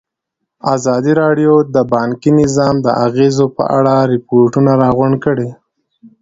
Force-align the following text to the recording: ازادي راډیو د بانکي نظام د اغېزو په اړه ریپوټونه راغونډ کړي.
ازادي 0.75 1.13
راډیو 1.21 1.53
د 1.75 1.77
بانکي 1.93 2.31
نظام 2.41 2.75
د 2.85 2.87
اغېزو 3.05 3.45
په 3.57 3.63
اړه 3.77 3.93
ریپوټونه 4.13 4.71
راغونډ 4.81 5.15
کړي. 5.25 5.49